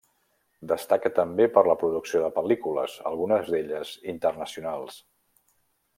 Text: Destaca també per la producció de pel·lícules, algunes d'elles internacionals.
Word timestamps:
Destaca 0.69 1.11
també 1.17 1.45
per 1.57 1.63
la 1.67 1.75
producció 1.83 2.23
de 2.23 2.31
pel·lícules, 2.39 2.97
algunes 3.11 3.53
d'elles 3.57 3.95
internacionals. 4.15 4.99